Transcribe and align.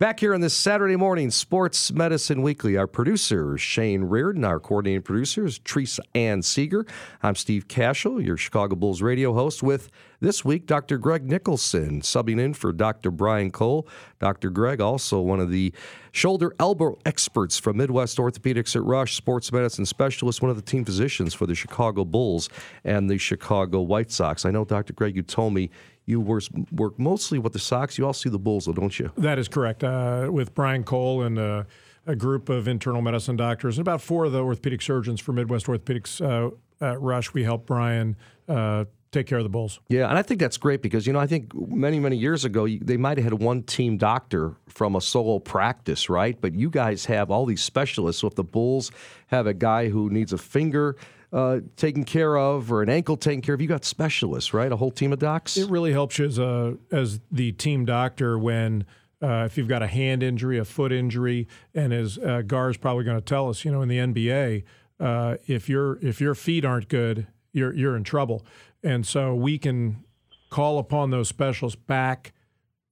Back 0.00 0.18
here 0.18 0.34
on 0.34 0.40
this 0.40 0.54
Saturday 0.54 0.96
morning, 0.96 1.30
Sports 1.30 1.92
Medicine 1.92 2.42
Weekly. 2.42 2.76
Our 2.76 2.88
producer, 2.88 3.56
Shane 3.56 4.02
Reardon. 4.02 4.44
Our 4.44 4.58
coordinating 4.58 5.02
producer 5.02 5.46
is 5.46 5.60
Teresa 5.60 6.02
Ann 6.16 6.42
Seeger. 6.42 6.84
I'm 7.22 7.36
Steve 7.36 7.68
Kashul, 7.68 8.20
your 8.20 8.36
Chicago 8.36 8.74
Bulls 8.74 9.02
radio 9.02 9.32
host, 9.32 9.62
with 9.62 9.88
this 10.24 10.44
week 10.44 10.66
Dr. 10.66 10.96
Greg 10.96 11.28
Nicholson, 11.28 12.00
subbing 12.00 12.40
in 12.40 12.54
for 12.54 12.72
Dr. 12.72 13.10
Brian 13.10 13.50
Cole. 13.50 13.86
Dr. 14.20 14.48
Greg, 14.48 14.80
also 14.80 15.20
one 15.20 15.38
of 15.38 15.50
the 15.50 15.72
shoulder 16.12 16.54
elbow 16.58 16.98
experts 17.04 17.58
from 17.58 17.76
Midwest 17.76 18.16
Orthopedics 18.16 18.74
at 18.74 18.82
Rush, 18.82 19.14
sports 19.14 19.52
medicine 19.52 19.84
specialist, 19.84 20.40
one 20.40 20.50
of 20.50 20.56
the 20.56 20.62
team 20.62 20.84
physicians 20.84 21.34
for 21.34 21.46
the 21.46 21.54
Chicago 21.54 22.04
Bulls 22.04 22.48
and 22.84 23.10
the 23.10 23.18
Chicago 23.18 23.82
White 23.82 24.10
Sox. 24.10 24.46
I 24.46 24.50
know, 24.50 24.64
Dr. 24.64 24.94
Greg, 24.94 25.14
you 25.14 25.22
told 25.22 25.52
me 25.52 25.68
you 26.06 26.20
work 26.20 26.98
mostly 26.98 27.38
with 27.38 27.52
the 27.52 27.58
Sox. 27.58 27.98
You 27.98 28.06
all 28.06 28.12
see 28.12 28.30
the 28.30 28.38
Bulls, 28.38 28.64
though, 28.64 28.72
don't 28.72 28.98
you? 28.98 29.12
That 29.18 29.38
is 29.38 29.48
correct. 29.48 29.84
Uh, 29.84 30.30
with 30.32 30.54
Brian 30.54 30.84
Cole 30.84 31.22
and 31.22 31.38
uh, 31.38 31.64
a 32.06 32.16
group 32.16 32.48
of 32.48 32.66
internal 32.66 33.02
medicine 33.02 33.36
doctors 33.36 33.76
and 33.76 33.86
about 33.86 34.00
four 34.00 34.24
of 34.24 34.32
the 34.32 34.42
orthopedic 34.42 34.80
surgeons 34.80 35.20
for 35.20 35.32
Midwest 35.32 35.66
Orthopedics 35.66 36.20
uh, 36.24 36.54
at 36.84 37.00
Rush, 37.00 37.32
we 37.34 37.44
help 37.44 37.66
Brian 37.66 38.16
uh, 38.48 38.84
take 39.14 39.26
care 39.26 39.38
of 39.38 39.44
the 39.44 39.50
Bulls. 39.50 39.80
Yeah, 39.88 40.08
and 40.08 40.18
I 40.18 40.22
think 40.22 40.40
that's 40.40 40.56
great 40.56 40.82
because 40.82 41.06
you 41.06 41.12
know 41.12 41.18
I 41.18 41.26
think 41.26 41.54
many 41.54 41.98
many 41.98 42.16
years 42.16 42.44
ago 42.44 42.66
they 42.66 42.96
might 42.96 43.16
have 43.16 43.24
had 43.24 43.34
one 43.34 43.62
team 43.62 43.96
doctor 43.96 44.56
from 44.68 44.96
a 44.96 45.00
solo 45.00 45.38
practice, 45.38 46.10
right? 46.10 46.38
But 46.38 46.54
you 46.54 46.68
guys 46.68 47.06
have 47.06 47.30
all 47.30 47.46
these 47.46 47.62
specialists. 47.62 48.20
So 48.20 48.26
if 48.28 48.34
the 48.34 48.44
Bulls 48.44 48.90
have 49.28 49.46
a 49.46 49.54
guy 49.54 49.88
who 49.88 50.10
needs 50.10 50.32
a 50.32 50.38
finger 50.38 50.96
uh, 51.32 51.60
taken 51.76 52.04
care 52.04 52.36
of 52.36 52.70
or 52.70 52.82
an 52.82 52.88
ankle 52.90 53.16
taken 53.16 53.40
care 53.40 53.54
of, 53.54 53.60
you 53.60 53.68
got 53.68 53.84
specialists, 53.84 54.52
right? 54.52 54.70
A 54.70 54.76
whole 54.76 54.90
team 54.90 55.12
of 55.12 55.18
docs. 55.18 55.56
It 55.56 55.70
really 55.70 55.92
helps 55.92 56.18
you 56.18 56.26
as 56.26 56.38
a 56.38 56.76
as 56.90 57.20
the 57.30 57.52
team 57.52 57.84
doctor 57.84 58.38
when. 58.38 58.84
Uh, 59.22 59.46
if 59.46 59.56
you've 59.56 59.68
got 59.68 59.82
a 59.82 59.86
hand 59.86 60.22
injury, 60.22 60.58
a 60.58 60.66
foot 60.66 60.92
injury, 60.92 61.48
and 61.72 61.94
as 61.94 62.18
uh, 62.18 62.42
Gar's 62.42 62.76
probably 62.76 63.04
going 63.04 63.16
to 63.16 63.24
tell 63.24 63.48
us, 63.48 63.64
you 63.64 63.72
know, 63.72 63.80
in 63.80 63.88
the 63.88 63.96
NBA, 63.96 64.64
uh, 65.00 65.36
if 65.46 65.66
your 65.66 65.98
if 66.04 66.20
your 66.20 66.34
feet 66.34 66.64
aren't 66.64 66.88
good, 66.88 67.26
you're 67.54 67.72
you're 67.74 67.96
in 67.96 68.04
trouble. 68.04 68.44
And 68.82 69.06
so 69.06 69.34
we 69.34 69.56
can 69.56 70.04
call 70.50 70.78
upon 70.78 71.10
those 71.10 71.28
specialists 71.28 71.80
back, 71.86 72.34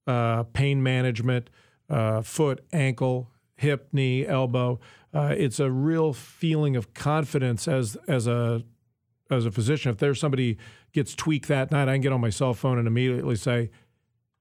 uh, 0.07 0.43
pain 0.43 0.81
management, 0.81 1.49
uh, 1.89 2.23
foot, 2.23 2.65
ankle, 2.73 3.29
hip, 3.55 3.89
knee, 3.93 4.25
elbow. 4.25 4.79
Uh, 5.13 5.35
it's 5.37 5.59
a 5.59 5.69
real 5.69 6.13
feeling 6.13 6.75
of 6.75 6.93
confidence 6.95 7.67
as 7.67 7.95
as 8.07 8.25
a 8.25 8.63
as 9.29 9.45
a 9.45 9.51
physician. 9.51 9.91
If 9.91 9.97
there's 9.99 10.19
somebody 10.19 10.57
gets 10.91 11.13
tweaked 11.13 11.47
that 11.49 11.71
night, 11.71 11.87
I 11.87 11.93
can 11.93 12.01
get 12.01 12.11
on 12.11 12.21
my 12.21 12.29
cell 12.29 12.53
phone 12.53 12.79
and 12.79 12.87
immediately 12.87 13.35
say, 13.35 13.69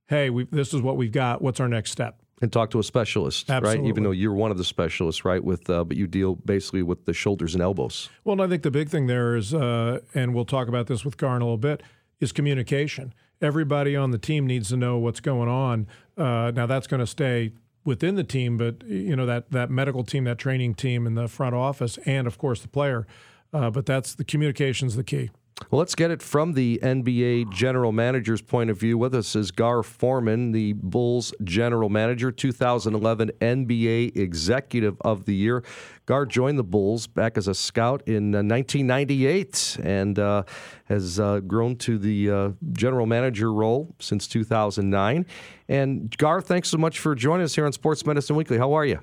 "Hey, 0.06 0.30
this 0.50 0.72
is 0.72 0.80
what 0.80 0.96
we've 0.96 1.12
got. 1.12 1.42
What's 1.42 1.60
our 1.60 1.68
next 1.68 1.90
step?" 1.90 2.22
And 2.42 2.52
talk 2.52 2.70
to 2.72 2.80
a 2.80 2.82
specialist, 2.82 3.48
Absolutely. 3.48 3.80
right? 3.80 3.88
Even 3.88 4.02
though 4.02 4.10
you're 4.10 4.34
one 4.34 4.50
of 4.50 4.58
the 4.58 4.64
specialists, 4.64 5.24
right? 5.24 5.42
With 5.42 5.70
uh, 5.70 5.84
but 5.84 5.96
you 5.96 6.06
deal 6.06 6.34
basically 6.34 6.82
with 6.82 7.04
the 7.06 7.14
shoulders 7.14 7.54
and 7.54 7.62
elbows. 7.62 8.10
Well, 8.24 8.32
and 8.32 8.42
I 8.42 8.48
think 8.48 8.62
the 8.64 8.70
big 8.70 8.90
thing 8.90 9.06
there 9.06 9.36
is, 9.36 9.54
uh, 9.54 10.00
and 10.12 10.34
we'll 10.34 10.44
talk 10.44 10.68
about 10.68 10.88
this 10.88 11.04
with 11.04 11.16
Gar 11.16 11.36
in 11.36 11.42
a 11.42 11.44
little 11.44 11.56
bit, 11.56 11.82
is 12.20 12.32
communication. 12.32 13.14
Everybody 13.40 13.96
on 13.96 14.10
the 14.10 14.18
team 14.18 14.46
needs 14.46 14.68
to 14.68 14.76
know 14.76 14.98
what's 14.98 15.20
going 15.20 15.48
on. 15.48 15.86
Uh, 16.16 16.52
now 16.54 16.66
that's 16.66 16.86
going 16.86 17.00
to 17.00 17.06
stay 17.06 17.52
within 17.84 18.16
the 18.16 18.24
team, 18.24 18.56
but 18.56 18.82
you 18.86 19.16
know 19.16 19.26
that 19.26 19.50
that 19.52 19.70
medical 19.70 20.04
team, 20.04 20.24
that 20.24 20.38
training 20.38 20.74
team, 20.74 21.06
and 21.06 21.16
the 21.16 21.28
front 21.28 21.54
office, 21.54 21.98
and 22.06 22.26
of 22.26 22.38
course 22.38 22.60
the 22.60 22.68
player. 22.68 23.06
Uh, 23.52 23.70
but 23.70 23.86
that's 23.86 24.14
the 24.14 24.24
communication's 24.24 24.96
the 24.96 25.04
key. 25.04 25.30
Well, 25.70 25.78
let's 25.78 25.94
get 25.94 26.10
it 26.10 26.22
from 26.22 26.52
the 26.52 26.78
NBA 26.82 27.52
general 27.52 27.92
manager's 27.92 28.42
point 28.42 28.70
of 28.70 28.78
view. 28.78 28.98
With 28.98 29.14
us 29.14 29.34
is 29.36 29.50
Gar 29.50 29.82
Forman, 29.82 30.52
the 30.52 30.74
Bulls 30.74 31.32
general 31.44 31.88
manager, 31.88 32.30
2011 32.30 33.32
NBA 33.40 34.16
Executive 34.16 34.96
of 35.02 35.24
the 35.24 35.34
Year. 35.34 35.64
Gar 36.06 36.26
joined 36.26 36.58
the 36.58 36.64
Bulls 36.64 37.06
back 37.06 37.38
as 37.38 37.48
a 37.48 37.54
scout 37.54 38.02
in 38.06 38.34
uh, 38.34 38.42
1998 38.42 39.78
and 39.82 40.18
uh, 40.18 40.42
has 40.86 41.20
uh, 41.20 41.40
grown 41.40 41.76
to 41.76 41.98
the 41.98 42.30
uh, 42.30 42.50
general 42.72 43.06
manager 43.06 43.52
role 43.52 43.94
since 43.98 44.26
2009. 44.26 45.26
And 45.68 46.16
Gar, 46.18 46.40
thanks 46.40 46.68
so 46.68 46.78
much 46.78 46.98
for 46.98 47.14
joining 47.14 47.44
us 47.44 47.54
here 47.54 47.66
on 47.66 47.72
Sports 47.72 48.04
Medicine 48.04 48.36
Weekly. 48.36 48.58
How 48.58 48.72
are 48.72 48.84
you? 48.84 49.00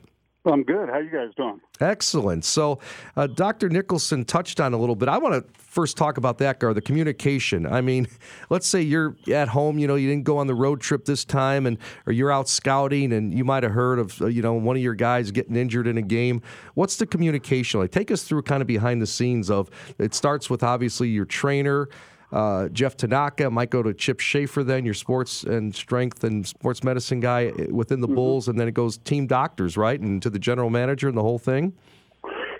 I'm 0.51 0.63
good. 0.63 0.89
How 0.89 0.99
you 0.99 1.09
guys 1.09 1.29
doing? 1.35 1.59
Excellent. 1.79 2.43
So, 2.45 2.79
uh, 3.15 3.27
Dr. 3.27 3.69
Nicholson 3.69 4.25
touched 4.25 4.59
on 4.59 4.73
a 4.73 4.77
little 4.77 4.95
bit. 4.95 5.09
I 5.09 5.17
want 5.17 5.35
to 5.35 5.59
first 5.59 5.97
talk 5.97 6.17
about 6.17 6.37
that, 6.39 6.59
Gar, 6.59 6.73
the 6.73 6.81
communication. 6.81 7.65
I 7.65 7.81
mean, 7.81 8.07
let's 8.49 8.67
say 8.67 8.81
you're 8.81 9.15
at 9.31 9.49
home, 9.49 9.79
you 9.79 9.87
know, 9.87 9.95
you 9.95 10.07
didn't 10.09 10.25
go 10.25 10.37
on 10.37 10.47
the 10.47 10.55
road 10.55 10.81
trip 10.81 11.05
this 11.05 11.23
time, 11.23 11.65
and 11.65 11.77
or 12.05 12.13
you're 12.13 12.31
out 12.31 12.49
scouting, 12.49 13.13
and 13.13 13.33
you 13.33 13.45
might 13.45 13.63
have 13.63 13.71
heard 13.71 13.99
of, 13.99 14.21
uh, 14.21 14.27
you 14.27 14.41
know, 14.41 14.53
one 14.53 14.75
of 14.75 14.81
your 14.81 14.95
guys 14.95 15.31
getting 15.31 15.55
injured 15.55 15.87
in 15.87 15.97
a 15.97 16.01
game. 16.01 16.41
What's 16.73 16.97
the 16.97 17.05
communication 17.05 17.79
like? 17.79 17.91
Take 17.91 18.11
us 18.11 18.23
through 18.23 18.43
kind 18.43 18.61
of 18.61 18.67
behind 18.67 19.01
the 19.01 19.07
scenes 19.07 19.49
of. 19.49 19.69
It 19.97 20.13
starts 20.13 20.49
with 20.49 20.63
obviously 20.63 21.09
your 21.09 21.25
trainer 21.25 21.89
uh, 22.31 22.69
Jeff 22.69 22.95
Tanaka 22.95 23.49
might 23.49 23.69
go 23.69 23.81
to 23.81 23.93
Chip 23.93 24.19
Schaefer, 24.19 24.63
then 24.63 24.85
your 24.85 24.93
sports 24.93 25.43
and 25.43 25.75
strength 25.75 26.23
and 26.23 26.45
sports 26.45 26.83
medicine 26.83 27.19
guy 27.19 27.51
within 27.69 28.01
the 28.01 28.07
mm-hmm. 28.07 28.15
Bulls, 28.15 28.47
and 28.47 28.59
then 28.59 28.67
it 28.67 28.73
goes 28.73 28.97
team 28.97 29.27
doctors, 29.27 29.77
right, 29.77 29.99
and 29.99 30.21
to 30.21 30.29
the 30.29 30.39
general 30.39 30.69
manager 30.69 31.07
and 31.07 31.17
the 31.17 31.23
whole 31.23 31.39
thing. 31.39 31.73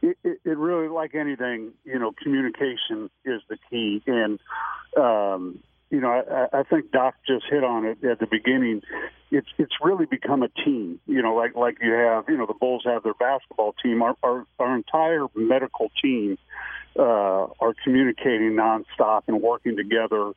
It, 0.02 0.18
it, 0.24 0.40
it 0.44 0.58
really, 0.58 0.88
like 0.88 1.14
anything, 1.14 1.74
you 1.84 2.00
know, 2.00 2.14
communication 2.24 3.10
is 3.26 3.42
the 3.50 3.58
key, 3.70 4.02
and 4.08 4.40
um, 4.98 5.60
you 5.90 6.00
know, 6.00 6.10
I, 6.10 6.60
I 6.60 6.64
think 6.64 6.92
Doc 6.92 7.16
just 7.28 7.46
hit 7.50 7.64
on 7.64 7.86
it 7.86 8.04
at 8.04 8.20
the 8.20 8.28
beginning. 8.28 8.82
It's 9.32 9.48
it's 9.58 9.74
really 9.82 10.06
become 10.06 10.44
a 10.44 10.50
team. 10.50 11.00
You 11.06 11.22
know, 11.22 11.36
like 11.36 11.56
like 11.56 11.78
you 11.82 11.92
have, 11.92 12.26
you 12.28 12.38
know, 12.38 12.46
the 12.46 12.54
Bulls 12.54 12.84
have 12.86 13.04
their 13.04 13.14
basketball 13.16 13.74
team. 13.84 14.02
Our 14.02 14.16
our, 14.24 14.46
our 14.60 14.76
entire 14.76 15.26
medical 15.36 15.92
team 16.02 16.38
uh, 16.98 17.48
are 17.60 17.74
communicating 17.84 18.54
nonstop 18.54 19.24
and 19.28 19.42
working 19.42 19.76
together, 19.78 20.32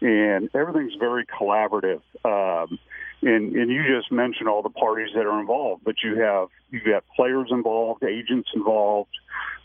and 0.00 0.50
everything's 0.54 0.94
very 0.98 1.26
collaborative. 1.26 2.00
Um, 2.24 2.78
and, 3.22 3.54
and 3.56 3.70
you 3.70 3.82
just 3.96 4.12
mentioned 4.12 4.48
all 4.48 4.62
the 4.62 4.70
parties 4.70 5.10
that 5.14 5.24
are 5.24 5.40
involved, 5.40 5.82
but 5.84 5.96
you 6.02 6.20
have 6.20 6.48
you 6.70 6.80
got 6.80 7.04
players 7.16 7.48
involved, 7.50 8.04
agents 8.04 8.50
involved. 8.54 9.16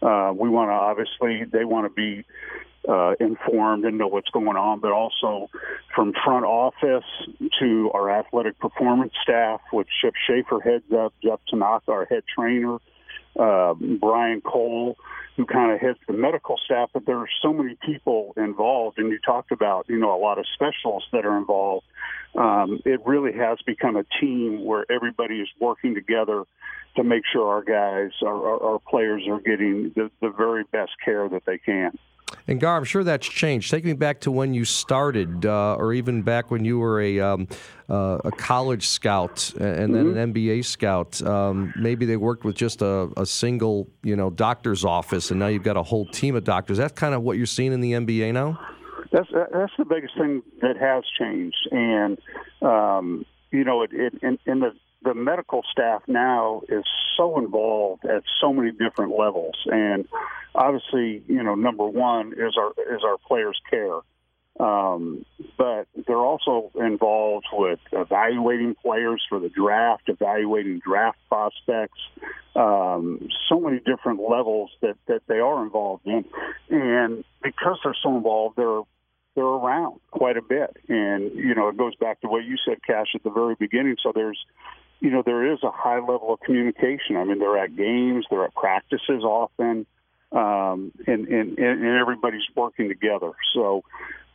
Uh, 0.01 0.31
we 0.35 0.47
want 0.49 0.69
to 0.69 0.73
obviously 0.73 1.43
they 1.51 1.65
want 1.65 1.85
to 1.85 1.93
be 1.93 2.23
uh, 2.87 3.13
informed 3.19 3.83
and 3.85 3.97
know 3.97 4.07
what's 4.07 4.29
going 4.29 4.55
on, 4.55 4.79
but 4.79 4.91
also 4.91 5.49
from 5.93 6.13
front 6.23 6.45
office 6.45 7.03
to 7.59 7.91
our 7.93 8.09
athletic 8.09 8.57
performance 8.59 9.13
staff, 9.21 9.59
which 9.71 9.87
Chip 10.01 10.13
Schaefer 10.25 10.61
heads 10.61 10.91
up, 10.97 11.13
Jeff 11.21 11.39
Tanaka, 11.49 11.91
our 11.91 12.05
head 12.05 12.23
trainer, 12.33 12.77
uh, 13.37 13.73
Brian 13.73 14.41
Cole, 14.41 14.97
who 15.39 15.45
kind 15.45 15.71
of 15.71 15.79
hits 15.79 15.99
the 16.05 16.11
medical 16.11 16.57
staff, 16.65 16.89
but 16.91 17.05
there 17.05 17.17
are 17.17 17.29
so 17.41 17.53
many 17.53 17.77
people 17.85 18.33
involved, 18.35 18.97
and 18.97 19.09
you 19.09 19.17
talked 19.25 19.53
about, 19.53 19.85
you 19.87 19.97
know, 19.97 20.13
a 20.13 20.19
lot 20.19 20.37
of 20.37 20.43
specialists 20.53 21.07
that 21.13 21.25
are 21.25 21.37
involved. 21.37 21.85
Um, 22.35 22.81
it 22.83 22.99
really 23.05 23.31
has 23.37 23.57
become 23.65 23.95
a 23.95 24.03
team 24.19 24.65
where 24.65 24.85
everybody 24.91 25.35
is 25.35 25.47
working 25.57 25.95
together 25.95 26.43
to 26.97 27.03
make 27.05 27.23
sure 27.31 27.47
our 27.47 27.63
guys, 27.63 28.11
our, 28.21 28.35
our, 28.35 28.63
our 28.73 28.79
players, 28.79 29.23
are 29.29 29.39
getting 29.39 29.93
the, 29.95 30.11
the 30.19 30.29
very 30.29 30.65
best 30.65 30.91
care 31.05 31.29
that 31.29 31.45
they 31.45 31.57
can. 31.57 31.97
And 32.47 32.59
Gar, 32.59 32.77
I'm 32.77 32.83
sure 32.83 33.03
that's 33.03 33.27
changed. 33.27 33.69
Take 33.69 33.85
me 33.85 33.93
back 33.93 34.21
to 34.21 34.31
when 34.31 34.53
you 34.53 34.65
started, 34.65 35.45
uh, 35.45 35.75
or 35.75 35.93
even 35.93 36.21
back 36.21 36.51
when 36.51 36.65
you 36.65 36.79
were 36.79 37.01
a 37.01 37.19
um, 37.19 37.47
uh, 37.89 38.19
a 38.23 38.31
college 38.31 38.87
scout 38.87 39.51
and 39.59 39.93
then 39.93 40.13
mm-hmm. 40.13 40.17
an 40.17 40.33
NBA 40.33 40.65
scout. 40.65 41.21
Um, 41.21 41.73
maybe 41.75 42.05
they 42.05 42.17
worked 42.17 42.43
with 42.43 42.55
just 42.55 42.81
a, 42.81 43.09
a, 43.17 43.25
single, 43.25 43.87
you 44.03 44.15
know, 44.15 44.29
doctor's 44.29 44.85
office, 44.85 45.31
and 45.31 45.39
now 45.39 45.47
you've 45.47 45.63
got 45.63 45.77
a 45.77 45.83
whole 45.83 46.05
team 46.05 46.35
of 46.35 46.43
doctors. 46.43 46.77
That's 46.77 46.93
kind 46.93 47.13
of 47.13 47.21
what 47.21 47.37
you're 47.37 47.45
seeing 47.45 47.73
in 47.73 47.81
the 47.81 47.93
NBA 47.93 48.33
now. 48.33 48.59
That's 49.11 49.29
that's 49.31 49.73
the 49.77 49.85
biggest 49.85 50.15
thing 50.17 50.43
that 50.61 50.77
has 50.77 51.03
changed, 51.17 51.67
and 51.71 52.17
um, 52.61 53.25
you 53.51 53.63
know, 53.63 53.81
it, 53.81 53.91
it 53.93 54.13
in, 54.21 54.37
in 54.45 54.59
the 54.59 54.73
the 55.01 55.13
medical 55.13 55.63
staff 55.71 56.01
now 56.07 56.61
is 56.67 56.83
so 57.17 57.39
involved 57.39 58.05
at 58.05 58.23
so 58.41 58.51
many 58.53 58.71
different 58.71 59.17
levels, 59.17 59.55
and 59.65 60.07
obviously, 60.53 61.23
you 61.27 61.43
know, 61.43 61.55
number 61.55 61.85
one 61.85 62.33
is 62.33 62.57
our 62.57 62.71
is 62.95 63.01
our 63.03 63.17
players' 63.17 63.59
care, 63.69 63.99
um, 64.59 65.25
but 65.57 65.87
they're 66.05 66.17
also 66.17 66.71
involved 66.75 67.47
with 67.53 67.79
evaluating 67.91 68.75
players 68.75 69.23
for 69.29 69.39
the 69.39 69.49
draft, 69.49 70.03
evaluating 70.07 70.79
draft 70.79 71.17
prospects, 71.29 71.99
um, 72.55 73.29
so 73.47 73.59
many 73.59 73.79
different 73.79 74.19
levels 74.19 74.69
that 74.81 74.97
that 75.07 75.21
they 75.27 75.39
are 75.39 75.63
involved 75.63 76.05
in, 76.05 76.25
and 76.69 77.23
because 77.41 77.79
they're 77.83 77.95
so 78.03 78.17
involved, 78.17 78.57
they're 78.57 78.81
they're 79.35 79.45
around 79.45 79.99
quite 80.11 80.35
a 80.37 80.41
bit. 80.41 80.75
And, 80.89 81.31
you 81.35 81.55
know, 81.55 81.69
it 81.69 81.77
goes 81.77 81.95
back 81.95 82.19
to 82.21 82.27
what 82.27 82.43
you 82.43 82.57
said, 82.67 82.79
Cash, 82.85 83.07
at 83.15 83.23
the 83.23 83.29
very 83.29 83.55
beginning. 83.55 83.95
So 84.03 84.11
there's, 84.13 84.37
you 84.99 85.09
know, 85.09 85.23
there 85.25 85.51
is 85.51 85.59
a 85.63 85.71
high 85.71 85.99
level 85.99 86.33
of 86.33 86.39
communication. 86.41 87.15
I 87.15 87.23
mean, 87.23 87.39
they're 87.39 87.57
at 87.57 87.75
games, 87.75 88.25
they're 88.29 88.45
at 88.45 88.53
practices 88.53 89.23
often, 89.23 89.85
um, 90.31 90.91
and, 91.07 91.27
and, 91.27 91.57
and 91.57 91.85
everybody's 91.85 92.43
working 92.55 92.89
together. 92.89 93.31
So 93.53 93.83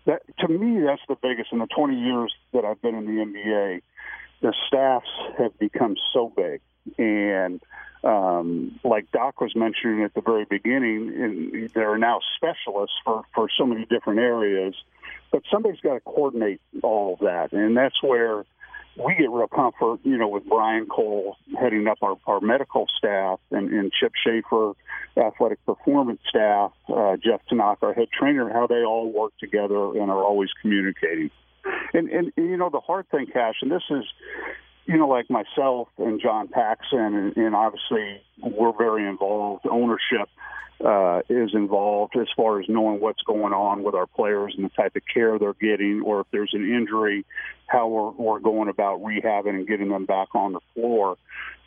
that, 0.06 0.22
to 0.40 0.48
me, 0.48 0.80
that's 0.84 1.02
the 1.08 1.16
biggest 1.20 1.52
in 1.52 1.58
the 1.58 1.66
20 1.66 1.98
years 1.98 2.34
that 2.52 2.64
I've 2.64 2.80
been 2.80 2.94
in 2.94 3.06
the 3.06 3.24
NBA. 3.24 3.82
the 4.40 4.54
staffs 4.68 5.08
have 5.38 5.58
become 5.58 5.96
so 6.12 6.32
big, 6.34 6.60
and 6.98 7.60
um, 8.02 8.78
like 8.84 9.10
Doc 9.12 9.40
was 9.40 9.54
mentioning 9.56 10.02
at 10.02 10.12
the 10.14 10.20
very 10.20 10.44
beginning, 10.44 11.70
there 11.74 11.90
are 11.90 11.98
now 11.98 12.20
specialists 12.36 12.96
for 13.04 13.22
for 13.34 13.48
so 13.56 13.64
many 13.64 13.86
different 13.86 14.20
areas, 14.20 14.74
but 15.32 15.42
somebody's 15.50 15.80
got 15.80 15.94
to 15.94 16.00
coordinate 16.00 16.60
all 16.82 17.14
of 17.14 17.20
that, 17.20 17.52
and 17.52 17.76
that's 17.76 18.02
where 18.02 18.44
we 18.96 19.14
get 19.14 19.30
real 19.30 19.48
comfort, 19.48 20.00
you 20.04 20.16
know, 20.16 20.28
with 20.28 20.44
Brian 20.48 20.86
Cole 20.86 21.36
heading 21.60 21.86
up 21.88 21.98
our, 22.02 22.16
our 22.26 22.40
medical 22.40 22.86
staff 22.96 23.40
and, 23.50 23.70
and 23.70 23.92
Chip 23.92 24.12
Schaefer, 24.24 24.72
athletic 25.16 25.64
performance 25.66 26.20
staff, 26.28 26.72
uh, 26.88 27.16
Jeff 27.16 27.40
Tanaka, 27.48 27.86
our 27.86 27.94
head 27.94 28.08
trainer, 28.16 28.50
how 28.52 28.66
they 28.66 28.84
all 28.84 29.12
work 29.12 29.32
together 29.38 29.98
and 29.98 30.10
are 30.10 30.22
always 30.22 30.50
communicating. 30.62 31.30
And, 31.92 32.08
and, 32.08 32.32
and 32.36 32.50
you 32.50 32.56
know, 32.56 32.70
the 32.70 32.80
hard 32.80 33.08
thing, 33.10 33.26
Cash, 33.32 33.56
and 33.62 33.70
this 33.70 33.82
is, 33.90 34.04
you 34.86 34.96
know, 34.96 35.08
like 35.08 35.30
myself 35.30 35.88
and 35.98 36.20
John 36.20 36.48
Paxson, 36.48 36.98
and, 36.98 37.36
and 37.36 37.54
obviously 37.54 38.20
we're 38.42 38.76
very 38.76 39.08
involved. 39.08 39.66
Ownership 39.66 40.28
uh, 40.84 41.22
is 41.28 41.50
involved 41.54 42.14
as 42.16 42.26
far 42.36 42.60
as 42.60 42.66
knowing 42.68 43.00
what's 43.00 43.22
going 43.22 43.52
on 43.52 43.82
with 43.82 43.94
our 43.94 44.06
players 44.06 44.54
and 44.56 44.66
the 44.66 44.70
type 44.70 44.94
of 44.96 45.02
care 45.12 45.38
they're 45.38 45.54
getting, 45.54 46.02
or 46.02 46.20
if 46.20 46.26
there's 46.30 46.52
an 46.52 46.62
injury, 46.62 47.24
how 47.66 47.88
we're, 47.88 48.10
we're 48.10 48.38
going 48.40 48.68
about 48.68 49.02
rehabbing 49.02 49.54
and 49.54 49.66
getting 49.66 49.88
them 49.88 50.04
back 50.04 50.28
on 50.34 50.52
the 50.52 50.60
floor. 50.74 51.16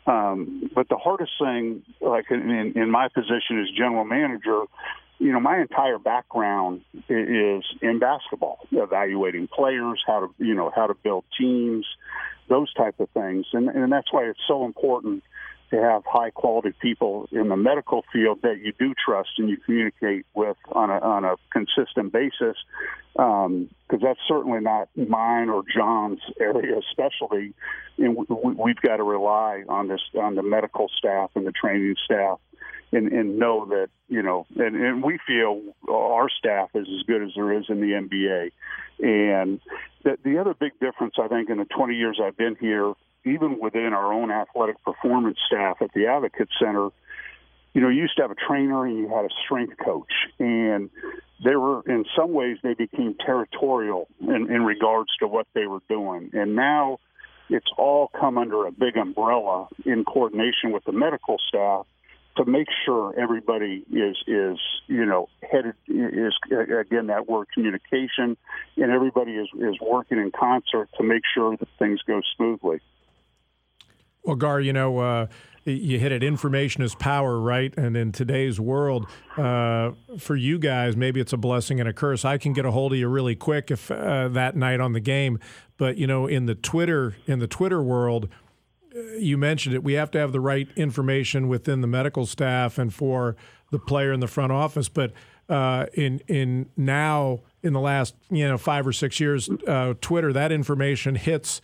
Um, 0.06 0.70
but 0.74 0.88
the 0.88 0.96
hardest 0.96 1.32
thing, 1.38 1.82
like 2.00 2.30
in, 2.30 2.72
in 2.74 2.90
my 2.90 3.08
position 3.08 3.60
as 3.60 3.68
general 3.76 4.04
manager, 4.04 4.62
you 5.18 5.32
know, 5.32 5.40
my 5.40 5.60
entire 5.60 5.98
background 5.98 6.82
is 7.08 7.64
in 7.82 7.98
basketball, 7.98 8.60
evaluating 8.70 9.48
players, 9.48 10.02
how 10.06 10.20
to, 10.20 10.34
you 10.38 10.54
know, 10.54 10.70
how 10.74 10.86
to 10.86 10.94
build 10.94 11.24
teams, 11.36 11.84
those 12.48 12.72
type 12.74 12.98
of 13.00 13.10
things, 13.10 13.46
and 13.52 13.68
and 13.68 13.92
that's 13.92 14.10
why 14.12 14.24
it's 14.24 14.40
so 14.46 14.64
important 14.64 15.22
to 15.70 15.76
have 15.76 16.02
high 16.06 16.30
quality 16.30 16.72
people 16.80 17.28
in 17.32 17.48
the 17.48 17.56
medical 17.56 18.04
field 18.12 18.40
that 18.42 18.60
you 18.62 18.72
do 18.78 18.94
trust 18.94 19.30
and 19.38 19.48
you 19.48 19.56
communicate 19.58 20.26
with 20.34 20.56
on 20.72 20.90
a, 20.90 20.98
on 20.98 21.24
a 21.24 21.36
consistent 21.52 22.12
basis. 22.12 22.56
Because 23.14 23.46
um, 23.46 23.68
that's 24.00 24.20
certainly 24.28 24.60
not 24.60 24.88
mine 24.96 25.48
or 25.48 25.62
John's 25.74 26.20
area 26.40 26.80
specialty, 26.90 27.52
and 27.98 28.16
we, 28.16 28.52
we've 28.52 28.80
got 28.80 28.98
to 28.98 29.02
rely 29.02 29.64
on 29.68 29.88
this 29.88 30.00
on 30.18 30.36
the 30.36 30.42
medical 30.42 30.88
staff 30.96 31.30
and 31.34 31.46
the 31.46 31.52
training 31.52 31.96
staff, 32.04 32.38
and, 32.92 33.12
and 33.12 33.38
know 33.38 33.66
that 33.66 33.88
you 34.08 34.22
know, 34.22 34.46
and, 34.56 34.74
and 34.74 35.02
we 35.02 35.18
feel 35.26 35.60
our 35.88 36.28
staff 36.30 36.70
is 36.74 36.86
as 36.88 37.02
good 37.06 37.22
as 37.22 37.30
there 37.36 37.52
is 37.52 37.66
in 37.68 37.80
the 37.80 37.92
NBA. 37.92 38.50
And 39.00 39.60
the, 40.02 40.18
the 40.24 40.38
other 40.38 40.54
big 40.54 40.72
difference, 40.80 41.14
I 41.20 41.28
think, 41.28 41.50
in 41.50 41.58
the 41.58 41.66
20 41.66 41.94
years 41.94 42.18
I've 42.22 42.36
been 42.36 42.56
here 42.58 42.94
even 43.24 43.58
within 43.60 43.92
our 43.92 44.12
own 44.12 44.30
athletic 44.30 44.82
performance 44.82 45.38
staff 45.46 45.82
at 45.82 45.92
the 45.92 46.06
Advocate 46.06 46.48
Center, 46.58 46.88
you 47.74 47.82
know, 47.82 47.88
you 47.88 48.02
used 48.02 48.16
to 48.16 48.22
have 48.22 48.30
a 48.30 48.34
trainer 48.34 48.86
and 48.86 48.96
you 48.96 49.08
had 49.08 49.24
a 49.24 49.28
strength 49.44 49.74
coach, 49.84 50.12
and 50.38 50.88
they 51.44 51.54
were 51.54 51.82
in 51.82 52.04
some 52.16 52.32
ways 52.32 52.56
they 52.62 52.74
became 52.74 53.14
territorial 53.24 54.08
in, 54.20 54.50
in 54.50 54.64
regards 54.64 55.10
to 55.20 55.28
what 55.28 55.46
they 55.54 55.66
were 55.66 55.82
doing, 55.88 56.30
and 56.32 56.56
now 56.56 56.98
it's 57.50 57.70
all 57.76 58.10
come 58.18 58.38
under 58.38 58.66
a 58.66 58.72
big 58.72 58.96
umbrella 58.96 59.68
in 59.84 60.04
coordination 60.04 60.72
with 60.72 60.84
the 60.84 60.92
medical 60.92 61.36
staff 61.48 61.86
to 62.38 62.44
make 62.44 62.68
sure 62.84 63.18
everybody 63.18 63.84
is 63.90 64.16
is 64.26 64.58
you 64.86 65.04
know 65.04 65.28
headed 65.50 65.74
is 65.86 66.32
again 66.80 67.08
that 67.08 67.28
word 67.28 67.48
communication 67.52 68.36
and 68.76 68.92
everybody 68.92 69.32
is 69.32 69.48
is 69.58 69.74
working 69.80 70.18
in 70.18 70.30
concert 70.30 70.88
to 70.96 71.04
make 71.04 71.22
sure 71.34 71.56
that 71.56 71.68
things 71.78 72.00
go 72.06 72.20
smoothly. 72.36 72.80
Well, 74.24 74.36
Gar, 74.36 74.60
you 74.60 74.72
know, 74.72 74.98
uh, 74.98 75.26
you 75.64 75.98
hit 75.98 76.12
it. 76.12 76.22
Information 76.22 76.82
is 76.82 76.94
power, 76.94 77.40
right? 77.40 77.72
And 77.76 77.96
in 77.96 78.12
today's 78.12 78.60
world, 78.60 79.06
uh, 79.36 79.92
for 80.18 80.36
you 80.36 80.58
guys, 80.58 80.96
maybe 80.96 81.20
it's 81.20 81.32
a 81.32 81.36
blessing 81.36 81.80
and 81.80 81.88
a 81.88 81.92
curse. 81.92 82.24
I 82.24 82.36
can 82.36 82.52
get 82.52 82.66
a 82.66 82.70
hold 82.70 82.92
of 82.92 82.98
you 82.98 83.08
really 83.08 83.36
quick 83.36 83.70
if 83.70 83.90
uh, 83.90 84.28
that 84.28 84.54
night 84.56 84.80
on 84.80 84.92
the 84.92 85.00
game, 85.00 85.38
but 85.76 85.96
you 85.96 86.06
know, 86.06 86.26
in 86.26 86.46
the 86.46 86.54
Twitter 86.54 87.16
in 87.26 87.38
the 87.38 87.46
Twitter 87.46 87.82
world, 87.82 88.28
you 89.18 89.36
mentioned 89.38 89.74
it. 89.74 89.82
We 89.82 89.94
have 89.94 90.10
to 90.12 90.18
have 90.18 90.32
the 90.32 90.40
right 90.40 90.68
information 90.76 91.48
within 91.48 91.80
the 91.80 91.86
medical 91.86 92.26
staff 92.26 92.78
and 92.78 92.92
for 92.92 93.36
the 93.70 93.78
player 93.78 94.12
in 94.12 94.20
the 94.20 94.26
front 94.26 94.52
office. 94.52 94.88
But 94.88 95.12
uh, 95.48 95.86
in 95.94 96.20
in 96.28 96.68
now 96.76 97.40
in 97.62 97.72
the 97.72 97.80
last 97.80 98.14
you 98.30 98.46
know 98.46 98.58
five 98.58 98.86
or 98.86 98.92
six 98.92 99.20
years, 99.20 99.48
uh, 99.66 99.94
Twitter 100.00 100.32
that 100.32 100.52
information 100.52 101.14
hits 101.14 101.60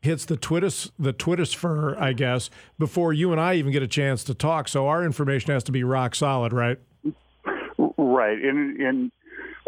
hits 0.00 0.24
the 0.24 0.36
Twitter 0.36 0.70
the 0.98 1.12
Twitter 1.12 1.44
sphere, 1.44 1.98
I 1.98 2.12
guess, 2.12 2.50
before 2.78 3.12
you 3.12 3.32
and 3.32 3.40
I 3.40 3.54
even 3.54 3.72
get 3.72 3.82
a 3.82 3.88
chance 3.88 4.24
to 4.24 4.34
talk. 4.34 4.68
So 4.68 4.86
our 4.86 5.04
information 5.04 5.52
has 5.52 5.64
to 5.64 5.72
be 5.72 5.84
rock 5.84 6.14
solid, 6.14 6.52
right? 6.52 6.78
Right, 7.96 8.38
and 8.38 8.80
and 8.80 9.12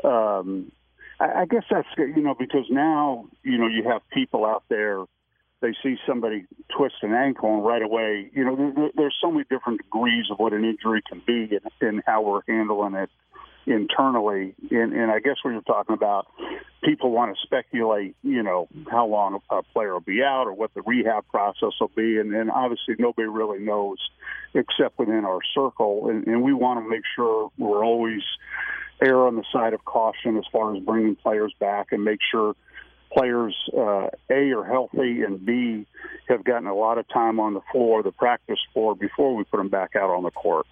um, 0.05 0.73
I 1.19 1.47
guess 1.47 1.65
that's 1.71 1.89
you 1.99 2.23
know 2.23 2.35
because 2.35 2.67
now 2.71 3.27
you 3.43 3.59
know 3.59 3.67
you 3.67 3.85
have 3.85 4.03
people 4.11 4.45
out 4.45 4.65
there. 4.69 5.05
They 5.67 5.75
see 5.83 5.97
somebody 6.07 6.47
twist 6.77 6.95
an 7.03 7.13
ankle, 7.13 7.55
and 7.55 7.65
right 7.65 7.83
away, 7.83 8.31
you 8.33 8.45
know, 8.45 8.55
there, 8.55 8.91
there's 8.95 9.17
so 9.21 9.33
many 9.33 9.45
different 9.51 9.83
degrees 9.83 10.27
of 10.31 10.39
what 10.39 10.53
an 10.53 10.65
injury 10.65 11.03
can 11.11 11.21
be, 11.27 11.57
and, 11.57 11.71
and 11.81 12.03
how 12.07 12.23
we're 12.23 12.43
handling 12.47 12.95
it 12.95 13.11
internally. 13.67 14.55
And, 14.71 14.93
and 14.93 15.11
I 15.11 15.19
guess 15.19 15.39
what 15.43 15.51
you're 15.51 15.63
talking 15.63 15.95
about, 15.95 16.29
people 16.85 17.11
want 17.11 17.35
to 17.35 17.41
speculate, 17.43 18.15
you 18.23 18.45
know, 18.45 18.69
how 18.89 19.09
long 19.09 19.41
a 19.51 19.63
player 19.75 19.95
will 19.95 20.01
be 20.01 20.23
out 20.23 20.45
or 20.47 20.53
what 20.53 20.73
the 20.75 20.83
rehab 20.83 21.27
process 21.33 21.73
will 21.81 21.91
be. 21.97 22.19
And, 22.19 22.33
and 22.33 22.49
obviously 22.49 22.95
nobody 22.97 23.27
really 23.27 23.59
knows 23.59 23.99
except 24.55 25.01
within 25.01 25.25
our 25.25 25.41
circle. 25.53 26.09
And, 26.11 26.29
and 26.29 26.43
we 26.45 26.53
want 26.53 26.79
to 26.85 26.89
make 26.89 27.03
sure 27.17 27.51
we're 27.59 27.85
always 27.85 28.23
err 29.03 29.27
on 29.27 29.35
the 29.35 29.45
side 29.53 29.75
of 29.75 29.85
caution 29.85 30.39
as 30.39 30.45
far 30.53 30.77
as 30.77 30.83
bringing 30.85 31.17
players 31.17 31.53
back 31.59 31.89
and 31.91 32.05
make 32.05 32.21
sure 32.31 32.55
players 33.13 33.57
uh, 33.77 34.09
A 34.31 34.53
are 34.53 34.65
healthy 34.65 35.23
and 35.23 35.45
B 35.45 35.87
have 36.29 36.45
gotten 36.45 36.67
a 36.67 36.75
lot 36.75 36.99
of 36.99 37.09
time 37.09 37.41
on 37.41 37.55
the 37.55 37.61
floor, 37.73 38.03
the 38.03 38.13
practice 38.13 38.59
floor, 38.73 38.95
before 38.95 39.35
we 39.35 39.45
put 39.45 39.59
them 39.59 39.69
back 39.69 39.97
out 39.97 40.11
on 40.11 40.23
the 40.23 40.31
court. 40.31 40.67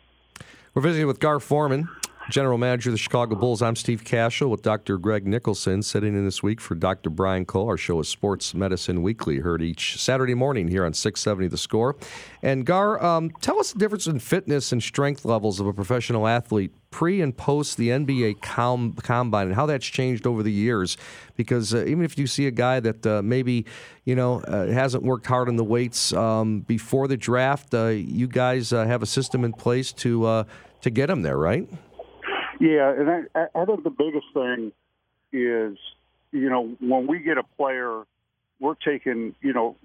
We're 0.75 0.82
visiting 0.82 1.06
with 1.06 1.20
Gar 1.20 1.38
Forman, 1.38 1.88
General 2.31 2.56
Manager 2.56 2.88
of 2.88 2.94
the 2.94 2.99
Chicago 2.99 3.35
Bulls. 3.35 3.61
I'm 3.61 3.76
Steve 3.76 4.03
Kashul 4.03 4.49
with 4.49 4.62
Dr. 4.62 4.97
Greg 4.97 5.26
Nicholson 5.26 5.82
sitting 5.82 6.15
in 6.17 6.25
this 6.25 6.43
week 6.43 6.59
for 6.59 6.75
Dr. 6.75 7.11
Brian 7.11 7.44
Cole. 7.44 7.69
Our 7.69 7.76
show 7.76 8.00
is 8.00 8.09
Sports 8.09 8.55
Medicine 8.55 9.03
Weekly, 9.03 9.41
heard 9.41 9.61
each 9.61 10.00
Saturday 10.00 10.32
morning 10.32 10.69
here 10.69 10.87
on 10.87 10.94
670 10.94 11.49
The 11.49 11.59
Score. 11.59 11.97
And 12.43 12.65
Gar, 12.65 13.03
um, 13.05 13.31
tell 13.43 13.60
us 13.60 13.72
the 13.72 13.79
difference 13.79 14.06
in 14.06 14.20
fitness 14.20 14.72
and 14.72 14.82
strength 14.82 15.27
levels 15.27 15.60
of 15.60 15.67
a 15.67 15.75
professional 15.75 16.27
athlete 16.27 16.72
pre 16.91 17.20
and 17.20 17.37
post 17.37 17.77
the 17.77 17.89
NBA 17.89 18.41
com- 18.41 18.94
combine 18.94 19.48
and 19.48 19.55
how 19.55 19.67
that's 19.67 19.84
changed 19.84 20.27
over 20.27 20.43
the 20.43 20.53
years. 20.53 20.96
Because 21.37 21.75
uh, 21.75 21.84
even 21.84 22.05
if 22.05 22.17
you 22.17 22.27
see 22.27 22.46
a 22.46 22.53
guy 22.53 22.81
that 22.81 23.06
uh, 23.06 23.20
maybe 23.20 23.67
you 24.05 24.15
know 24.15 24.41
uh, 24.41 24.69
hasn't 24.69 25.03
worked 25.03 25.27
hard 25.27 25.48
on 25.48 25.56
the 25.56 25.65
weights 25.65 26.13
um, 26.15 26.60
before 26.60 27.06
the 27.06 27.19
draft, 27.19 27.75
uh, 27.75 27.89
you 27.89 28.29
guys 28.29 28.72
uh, 28.72 28.87
have 28.87 29.03
a 29.03 29.06
system 29.06 29.44
in 29.44 29.53
place 29.53 29.93
to 29.93 30.25
uh, 30.25 30.44
to 30.81 30.89
get 30.91 31.10
him 31.10 31.20
there, 31.20 31.37
right? 31.37 31.69
Yeah, 32.61 32.93
and 32.93 33.29
I, 33.34 33.46
I 33.55 33.65
think 33.65 33.82
the 33.84 33.91
biggest 33.91 34.27
thing 34.32 34.73
is, 35.32 35.77
you 36.32 36.49
know, 36.49 36.77
when 36.81 37.06
we 37.06 37.20
get 37.20 37.39
a 37.39 37.43
player, 37.56 38.05
we're 38.61 38.75
taking, 38.77 39.34
you 39.41 39.53
know, 39.53 39.77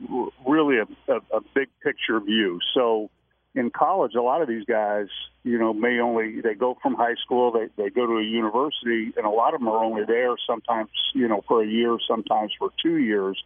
really 0.47 0.77
a, 0.77 1.11
a, 1.11 1.17
a 1.37 1.41
big 1.53 1.67
picture 1.83 2.19
view. 2.19 2.59
So 2.73 3.09
in 3.55 3.71
college, 3.71 4.13
a 4.15 4.21
lot 4.21 4.41
of 4.41 4.47
these 4.47 4.65
guys, 4.65 5.07
you 5.43 5.57
know, 5.57 5.73
may 5.73 5.99
only 5.99 6.41
they 6.41 6.53
go 6.53 6.77
from 6.81 6.93
high 6.93 7.15
school, 7.23 7.51
they 7.51 7.67
they 7.81 7.89
go 7.89 8.05
to 8.05 8.17
a 8.17 8.23
university, 8.23 9.11
and 9.17 9.25
a 9.25 9.29
lot 9.29 9.53
of 9.53 9.59
them 9.59 9.69
are 9.69 9.83
only 9.83 10.05
there 10.05 10.35
sometimes, 10.47 10.89
you 11.15 11.27
know, 11.27 11.41
for 11.47 11.63
a 11.63 11.67
year, 11.67 11.97
sometimes 12.07 12.51
for 12.59 12.69
two 12.81 12.97
years. 12.97 13.41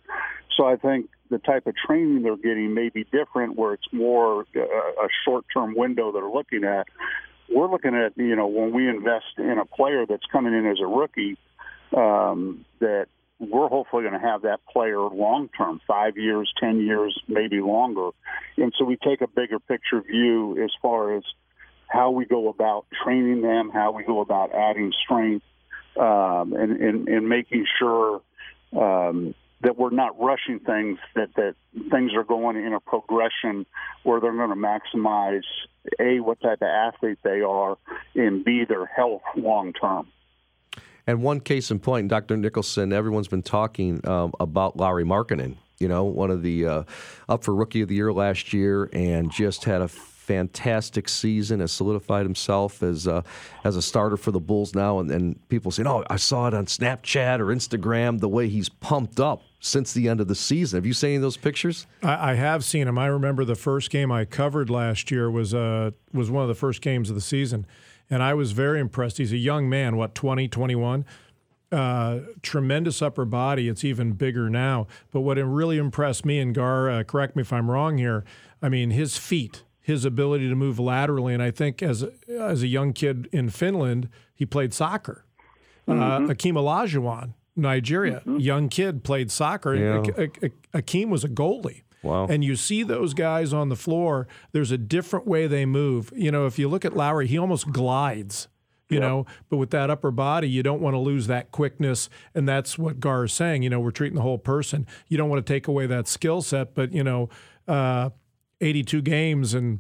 So 0.58 0.66
I 0.66 0.76
think 0.76 1.10
the 1.30 1.38
type 1.40 1.66
of 1.68 1.76
training 1.76 2.24
they're 2.24 2.36
getting 2.36 2.74
may 2.74 2.90
be 2.90 3.06
different, 3.06 3.56
where 3.56 3.74
it's 3.74 3.92
more 3.92 4.46
a, 4.56 4.60
a 4.60 5.08
short-term 5.24 5.76
window 5.76 6.12
they're 6.12 6.30
looking 6.30 6.64
at 6.64 6.88
we're 7.50 7.70
looking 7.70 7.96
at 7.96 8.18
you 8.18 8.36
know 8.36 8.48
when 8.48 8.74
we 8.74 8.88
invest 8.88 9.38
in 9.38 9.58
a 9.60 9.66
player 9.66 10.06
that's 10.06 10.26
coming 10.32 10.54
in 10.54 10.66
as 10.66 10.78
a 10.82 10.88
rookie 10.88 11.38
um, 11.96 12.66
that 12.80 13.08
we're 13.40 13.68
hopefully 13.68 14.04
going 14.04 14.14
to 14.14 14.26
have 14.26 14.44
that 14.44 14.60
player 14.72 15.00
long 15.00 15.50
term, 15.58 15.82
five 15.88 16.18
years, 16.18 16.52
ten 16.60 16.80
years, 16.80 17.20
maybe 17.28 17.60
longer, 17.60 18.10
and 18.58 18.74
so 18.78 18.86
we 18.86 18.98
take 18.98 19.22
a 19.22 19.28
bigger 19.28 19.60
picture 19.60 20.02
view 20.02 20.64
as 20.64 20.72
far 20.82 21.16
as 21.18 21.24
how 21.88 22.12
we 22.12 22.26
go 22.26 22.50
about 22.50 22.86
training 23.04 23.42
them, 23.42 23.70
how 23.72 23.92
we 23.92 24.04
go 24.04 24.22
about 24.22 24.54
adding 24.54 24.92
strength, 25.04 25.46
um, 26.00 26.54
and, 26.54 26.82
and 26.82 27.08
and 27.08 27.30
making 27.30 27.66
sure 27.80 28.22
um, 28.76 29.36
that 29.64 29.78
we're 29.78 29.90
not 29.90 30.20
rushing 30.20 30.60
things, 30.60 31.00
that, 31.16 31.30
that 31.36 31.56
things 31.90 32.12
are 32.16 32.24
going 32.24 32.58
in 32.58 32.74
a 32.74 32.80
progression 32.80 33.66
where 34.04 34.20
they're 34.20 34.36
going 34.36 34.50
to 34.50 34.56
maximize 34.56 35.44
A, 36.00 36.20
what 36.20 36.40
type 36.42 36.62
of 36.62 36.68
athlete 36.68 37.20
they 37.24 37.42
are, 37.42 37.78
and 38.16 38.46
B, 38.46 38.66
their 38.68 38.86
health 38.86 39.22
long 39.36 39.74
term. 39.74 40.08
And 41.06 41.22
one 41.22 41.40
case 41.40 41.72
in 41.72 41.80
point, 41.80 42.08
Dr. 42.08 42.38
Nicholson, 42.38 42.94
everyone's 42.94 43.28
been 43.28 43.42
talking 43.42 44.06
um, 44.08 44.34
about 44.40 44.78
Lauri 44.78 45.04
Markkanen 45.04 45.58
you 45.80 45.90
know, 45.90 46.06
one 46.06 46.32
of 46.32 46.42
the 46.42 46.66
uh, 46.66 46.84
up 47.28 47.44
for 47.44 47.54
rookie 47.54 47.82
of 47.82 47.90
the 47.90 47.96
year 47.96 48.14
last 48.14 48.54
year, 48.54 48.90
and 48.94 49.30
just 49.30 49.66
had 49.66 49.82
a 49.82 49.90
fantastic 50.24 51.10
season, 51.10 51.60
has 51.60 51.72
solidified 51.72 52.26
himself 52.26 52.82
as 52.82 53.08
uh, 53.08 53.22
as 53.64 53.76
a 53.76 53.82
starter 53.82 54.18
for 54.18 54.32
the 54.32 54.40
Bulls 54.40 54.74
now. 54.74 55.00
And, 55.00 55.12
and 55.12 55.50
people 55.50 55.72
saying, 55.72 55.88
"Oh, 55.88 56.04
I 56.10 56.16
saw 56.16 56.48
it 56.48 56.54
on 56.54 56.66
Snapchat 56.66 57.40
or 57.40 57.48
Instagram. 57.48 58.20
The 58.20 58.30
way 58.30 58.48
he's 58.48 58.70
pumped 58.70 59.20
up 59.20 59.44
since 59.60 59.94
the 59.94 60.10
end 60.10 60.20
of 60.20 60.28
the 60.28 60.36
season. 60.36 60.78
Have 60.78 60.86
you 60.86 60.94
seen 60.94 61.22
those 61.22 61.38
pictures? 61.38 61.88
I, 62.02 62.32
I 62.32 62.34
have 62.36 62.66
seen 62.66 62.88
him. 62.88 62.98
I 62.98 63.08
remember 63.08 63.46
the 63.46 63.56
first 63.56 63.90
game 63.90 64.12
I 64.12 64.26
covered 64.26 64.70
last 64.70 65.10
year 65.10 65.32
was 65.32 65.54
uh, 65.54 65.92
was 66.14 66.30
one 66.30 66.44
of 66.44 66.50
the 66.50 66.56
first 66.56 66.82
games 66.82 67.10
of 67.10 67.16
the 67.16 67.22
season, 67.22 67.66
and 68.10 68.22
I 68.22 68.34
was 68.34 68.52
very 68.52 68.80
impressed. 68.80 69.18
He's 69.18 69.34
a 69.34 69.38
young 69.38 69.70
man, 69.70 69.96
what 69.96 70.16
20, 70.16 70.48
21. 70.48 71.06
Uh, 71.72 72.20
tremendous 72.44 73.02
upper 73.02 73.26
body. 73.26 73.68
It's 73.68 73.84
even 73.84 74.12
bigger 74.12 74.48
now. 74.48 74.86
But 75.12 75.22
what 75.22 75.38
really 75.38 75.80
impressed 75.80 76.24
me, 76.24 76.38
and 76.38 76.54
Gar, 76.54 76.88
uh, 76.88 77.04
correct 77.04 77.36
me 77.36 77.42
if 77.42 77.52
I'm 77.52 77.72
wrong 77.72 77.98
here. 77.98 78.24
I 78.62 78.70
mean, 78.70 78.92
his 78.92 79.18
feet 79.18 79.64
his 79.84 80.06
ability 80.06 80.50
to 80.50 80.56
move 80.56 80.80
laterally. 80.80 81.34
And 81.36 81.44
I 81.44 81.52
think 81.52 81.84
as 81.84 82.02
a, 82.02 82.12
as 82.28 82.64
a 82.64 82.68
young 82.68 82.94
kid 82.94 83.30
in 83.32 83.50
Finland, 83.50 84.10
he 84.34 84.46
played 84.46 84.74
soccer. 84.74 85.26
Uh, 85.88 85.92
mm-hmm. 85.92 86.26
Uh, 86.26 86.34
Akeem 86.34 86.54
Olajuwon, 86.54 87.34
Nigeria, 87.56 88.22
mm-hmm. 88.22 88.40
young 88.40 88.70
kid 88.70 89.04
played 89.04 89.30
soccer. 89.30 89.76
Yeah. 89.76 90.28
Akeem 90.74 91.10
was 91.10 91.24
a 91.24 91.30
goalie. 91.30 91.82
Wow. 92.02 92.28
And 92.28 92.44
you 92.44 92.56
see 92.56 92.84
those 92.84 93.14
guys 93.14 93.54
on 93.54 93.70
the 93.70 93.76
floor, 93.76 94.28
there's 94.52 94.72
a 94.72 94.78
different 94.78 95.28
way 95.28 95.48
they 95.48 95.66
move. 95.66 96.12
You 96.16 96.32
know, 96.32 96.46
if 96.46 96.58
you 96.58 96.68
look 96.68 96.84
at 96.86 96.96
Lauri, 96.96 97.28
he 97.28 97.38
almost 97.38 97.72
glides, 97.72 98.48
you 98.90 99.00
know, 99.00 99.26
but 99.50 99.58
with 99.58 99.72
that 99.72 99.90
upper 99.90 100.12
body, 100.12 100.50
you 100.50 100.64
don't 100.64 100.82
want 100.82 100.94
to 100.96 101.00
lose 101.00 101.28
that 101.28 101.52
quickness. 101.52 102.10
And 102.36 102.48
that's 102.48 102.78
what 102.78 103.00
Gar 103.00 103.24
is 103.24 103.34
saying. 103.34 103.64
You 103.64 103.70
know, 103.70 103.80
we're 103.80 103.92
treating 103.92 104.18
the 104.18 104.22
whole 104.22 104.38
person. 104.38 104.86
You 105.08 105.18
don't 105.18 105.30
want 105.30 105.46
to 105.46 105.54
take 105.54 105.68
away 105.68 105.88
that 105.88 106.08
skill 106.08 106.42
set, 106.42 106.76
but, 106.76 106.94
you 106.94 107.04
know, 107.04 107.30
uh, 107.68 108.10
82 108.64 109.02
games 109.02 109.54
and 109.54 109.80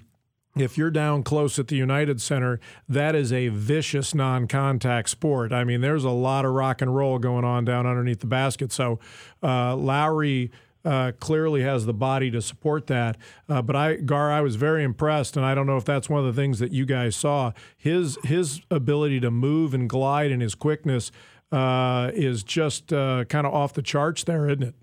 if 0.55 0.77
you're 0.77 0.91
down 0.91 1.23
close 1.23 1.57
at 1.57 1.67
the 1.67 1.75
United 1.75 2.21
Center, 2.21 2.59
that 2.87 3.15
is 3.15 3.33
a 3.33 3.47
vicious 3.47 4.13
non 4.13 4.47
contact 4.47 5.09
sport. 5.09 5.51
I 5.51 5.63
mean, 5.63 5.81
there's 5.81 6.03
a 6.03 6.11
lot 6.11 6.45
of 6.45 6.51
rock 6.51 6.81
and 6.81 6.95
roll 6.95 7.17
going 7.17 7.43
on 7.43 7.65
down 7.65 7.87
underneath 7.87 8.19
the 8.19 8.27
basket. 8.27 8.71
So, 8.71 8.99
uh, 9.41 9.75
Lauri 9.75 10.51
uh, 10.85 11.13
clearly 11.19 11.61
has 11.61 11.85
the 11.85 11.93
body 11.93 12.29
to 12.31 12.41
support 12.41 12.87
that. 12.87 13.17
Uh, 13.49 13.61
but 13.61 13.75
I, 13.75 13.95
Gar, 13.95 14.31
I 14.31 14.41
was 14.41 14.55
very 14.55 14.83
impressed, 14.83 15.37
and 15.37 15.45
I 15.45 15.55
don't 15.55 15.65
know 15.65 15.77
if 15.77 15.85
that's 15.85 16.09
one 16.09 16.19
of 16.19 16.35
the 16.35 16.39
things 16.39 16.59
that 16.59 16.71
you 16.71 16.85
guys 16.85 17.15
saw. 17.15 17.53
His 17.77 18.17
his 18.23 18.61
ability 18.69 19.19
to 19.21 19.31
move 19.31 19.73
and 19.73 19.89
glide 19.89 20.31
and 20.31 20.41
his 20.41 20.55
quickness 20.55 21.11
uh, 21.51 22.11
is 22.13 22.43
just 22.43 22.91
uh, 22.91 23.25
kind 23.25 23.47
of 23.47 23.53
off 23.53 23.73
the 23.73 23.81
charts 23.81 24.23
there, 24.23 24.49
isn't 24.49 24.63
it? 24.63 24.75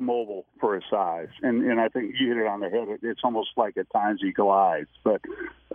Mobile 0.00 0.44
for 0.60 0.74
his 0.74 0.84
size, 0.90 1.28
and 1.42 1.64
and 1.64 1.80
I 1.80 1.88
think 1.88 2.14
you 2.18 2.28
hit 2.28 2.36
it 2.38 2.46
on 2.46 2.60
the 2.60 2.68
head. 2.68 2.88
It's 3.02 3.20
almost 3.24 3.50
like 3.56 3.76
at 3.76 3.90
times 3.90 4.20
he 4.22 4.32
glides, 4.32 4.88
but 5.04 5.20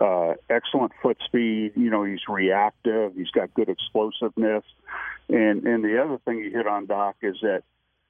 uh, 0.00 0.34
excellent 0.50 0.92
foot 1.02 1.18
speed. 1.24 1.72
You 1.76 1.90
know, 1.90 2.04
he's 2.04 2.26
reactive. 2.28 3.14
He's 3.14 3.30
got 3.30 3.52
good 3.54 3.68
explosiveness, 3.68 4.64
and 5.28 5.64
and 5.66 5.84
the 5.84 6.02
other 6.02 6.18
thing 6.24 6.38
you 6.38 6.50
hit 6.50 6.66
on, 6.66 6.86
Doc, 6.86 7.16
is 7.22 7.36
that 7.42 7.62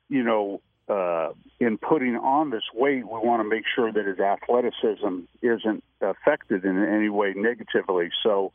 you 0.08 0.22
know 0.22 0.60
uh, 0.88 1.30
in 1.60 1.78
putting 1.78 2.16
on 2.16 2.50
this 2.50 2.64
weight, 2.74 3.04
we 3.06 3.18
want 3.18 3.40
to 3.40 3.48
make 3.48 3.64
sure 3.74 3.90
that 3.92 4.06
his 4.06 4.20
athleticism 4.20 5.20
isn't 5.42 5.84
affected 6.00 6.64
in 6.64 6.82
any 6.84 7.08
way 7.08 7.32
negatively. 7.34 8.10
So 8.22 8.52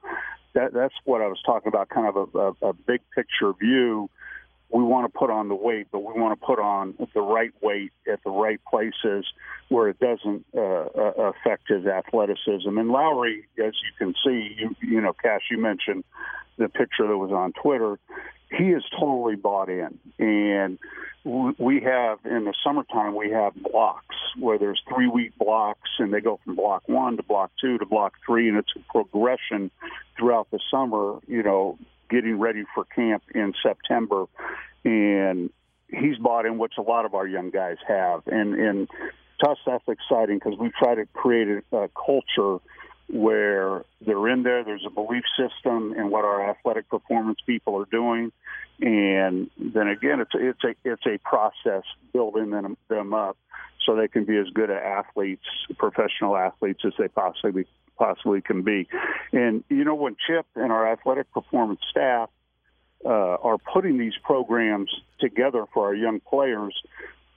that, 0.53 0.73
that's 0.73 0.93
what 1.05 1.21
I 1.21 1.27
was 1.27 1.39
talking 1.45 1.67
about, 1.69 1.89
kind 1.89 2.07
of 2.07 2.35
a, 2.35 2.65
a, 2.65 2.69
a 2.69 2.73
big 2.73 3.01
picture 3.15 3.53
view 3.53 4.09
we 4.71 4.83
want 4.83 5.11
to 5.11 5.17
put 5.17 5.29
on 5.29 5.47
the 5.47 5.55
weight, 5.55 5.88
but 5.91 5.99
we 5.99 6.19
want 6.19 6.39
to 6.39 6.45
put 6.45 6.59
on 6.59 6.95
the 7.13 7.21
right 7.21 7.51
weight 7.61 7.91
at 8.11 8.23
the 8.23 8.29
right 8.29 8.59
places 8.69 9.25
where 9.69 9.89
it 9.89 9.99
doesn't 9.99 10.45
uh, 10.55 10.59
uh, 10.59 11.31
affect 11.33 11.67
his 11.67 11.85
athleticism. 11.85 12.77
And 12.77 12.89
Lauri, 12.89 13.47
as 13.57 13.73
you 13.73 13.91
can 13.97 14.13
see, 14.23 14.55
you, 14.57 14.75
you 14.81 15.01
know, 15.01 15.13
Cash, 15.13 15.43
you 15.49 15.57
mentioned 15.57 16.03
the 16.57 16.69
picture 16.69 17.07
that 17.07 17.17
was 17.17 17.31
on 17.31 17.53
Twitter. 17.53 17.97
He 18.51 18.65
is 18.65 18.83
totally 18.99 19.35
bought 19.35 19.69
in, 19.69 19.99
and 20.17 20.79
we 21.23 21.81
have 21.81 22.19
in 22.25 22.45
the 22.45 22.53
summertime 22.63 23.15
we 23.15 23.29
have 23.29 23.53
blocks 23.55 24.15
where 24.39 24.57
there's 24.57 24.81
three 24.91 25.07
week 25.07 25.38
blocks, 25.38 25.89
and 25.99 26.11
they 26.13 26.19
go 26.19 26.39
from 26.43 26.55
block 26.55 26.83
one 26.88 27.17
to 27.17 27.23
block 27.23 27.51
two 27.61 27.77
to 27.77 27.85
block 27.85 28.13
three, 28.25 28.49
and 28.49 28.57
it's 28.57 28.71
a 28.75 28.91
progression 28.91 29.69
throughout 30.17 30.49
the 30.51 30.59
summer. 30.71 31.19
You 31.27 31.43
know, 31.43 31.77
getting 32.09 32.39
ready 32.39 32.63
for 32.73 32.85
camp 32.85 33.23
in 33.33 33.53
September, 33.61 34.25
and 34.83 35.49
he's 35.89 36.17
bought 36.17 36.45
in, 36.45 36.57
which 36.57 36.73
a 36.77 36.81
lot 36.81 37.05
of 37.05 37.13
our 37.13 37.27
young 37.27 37.49
guys 37.49 37.77
have, 37.87 38.27
and 38.27 38.55
and 38.55 38.87
to 39.39 39.49
us 39.49 39.57
that's 39.65 39.87
exciting 39.87 40.39
because 40.39 40.57
we 40.59 40.71
try 40.77 40.95
to 40.95 41.05
create 41.07 41.63
a, 41.71 41.77
a 41.77 41.89
culture 41.89 42.57
where 43.11 43.83
they're 44.01 44.27
in 44.27 44.43
there. 44.43 44.63
There's 44.63 44.85
a 44.85 44.91
belief 44.91 45.23
system 45.37 45.93
in 45.97 46.09
what 46.09 46.25
our 46.25 46.49
athletic 46.49 46.89
performance 46.89 47.39
people 47.45 47.79
are 47.79 47.87
doing, 47.89 48.31
and 48.81 49.49
then 49.57 49.87
again, 49.87 50.19
it's 50.19 50.31
it's 50.33 50.63
a 50.63 50.75
it's 50.83 51.05
a 51.05 51.17
process 51.27 51.83
building 52.13 52.51
them 52.51 52.77
them 52.87 53.13
up 53.13 53.37
so 53.85 53.95
they 53.95 54.07
can 54.07 54.25
be 54.25 54.37
as 54.37 54.47
good 54.53 54.69
at 54.69 54.83
athletes, 54.83 55.45
professional 55.77 56.37
athletes 56.37 56.81
as 56.85 56.93
they 56.99 57.07
possibly 57.07 57.65
possibly 57.99 58.41
can 58.41 58.63
be. 58.63 58.87
And 59.31 59.63
you 59.69 59.83
know, 59.83 59.95
when 59.95 60.15
Chip 60.25 60.47
and 60.55 60.71
our 60.71 60.91
athletic 60.91 61.31
performance 61.31 61.81
staff 61.91 62.29
uh, 63.05 63.09
are 63.09 63.57
putting 63.57 63.99
these 63.99 64.17
programs 64.23 64.89
together 65.19 65.65
for 65.73 65.85
our 65.85 65.93
young 65.93 66.19
players, 66.21 66.73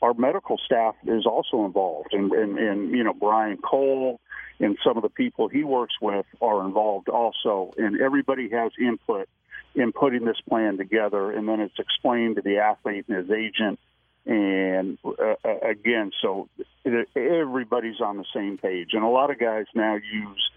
our 0.01 0.15
medical 0.15 0.59
staff 0.65 0.95
is 1.07 1.27
also 1.27 1.65
involved, 1.65 2.13
and, 2.13 2.33
and, 2.33 2.59
and 2.59 2.91
you 2.91 3.05
know 3.05 3.13
Brian 3.13 3.59
Cole 3.59 4.21
and 4.61 4.79
some 4.85 4.97
of 4.97 5.03
the 5.03 5.09
people 5.09 5.49
he 5.49 5.65
works 5.65 5.95
with 6.01 6.27
are 6.41 6.65
involved 6.65 7.09
also, 7.09 7.73
and 7.77 8.01
everybody 8.01 8.49
has 8.51 8.73
input 8.81 9.29
in 9.75 9.93
putting 9.93 10.25
this 10.25 10.41
plan 10.49 10.77
together, 10.77 11.31
and 11.33 11.49
then 11.49 11.61
it's 11.61 11.79
explained 11.79 12.37
to 12.37 12.43
the 12.43 12.59
athlete 12.59 13.07
and 13.09 13.17
his 13.17 13.31
agent. 13.31 13.79
And 14.25 14.99
uh, 15.05 15.35
again, 15.63 16.13
so 16.21 16.49
everybody's 17.17 18.01
on 18.01 18.19
the 18.19 18.25
same 18.35 18.59
page, 18.59 18.91
and 18.93 19.03
a 19.03 19.09
lot 19.09 19.31
of 19.31 19.39
guys 19.39 19.67
now 19.75 19.95
use 19.95 20.51